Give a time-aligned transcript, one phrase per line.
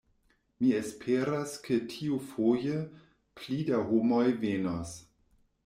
[0.61, 2.79] Mi esperas ke tiufoje,
[3.41, 4.99] pli da homoj venos.